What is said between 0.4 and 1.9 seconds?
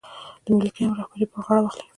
د ملي قیام رهبري پر غاړه واخلي.